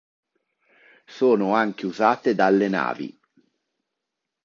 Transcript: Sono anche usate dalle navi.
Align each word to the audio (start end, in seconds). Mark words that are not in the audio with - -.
Sono 1.05 1.53
anche 1.53 1.85
usate 1.85 2.33
dalle 2.33 2.67
navi. 2.69 3.21